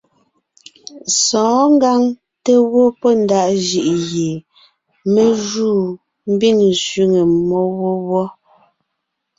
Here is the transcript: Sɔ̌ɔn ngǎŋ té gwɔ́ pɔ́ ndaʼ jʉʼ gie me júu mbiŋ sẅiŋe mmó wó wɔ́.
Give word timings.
Sɔ̌ɔn 1.23 1.67
ngǎŋ 1.75 2.01
té 2.43 2.53
gwɔ́ 2.69 2.87
pɔ́ 2.99 3.11
ndaʼ 3.23 3.49
jʉʼ 3.65 3.91
gie 4.07 4.31
me 5.13 5.23
júu 5.47 5.81
mbiŋ 6.33 6.57
sẅiŋe 6.83 7.21
mmó 7.33 7.59
wó 7.79 7.91
wɔ́. 8.09 8.25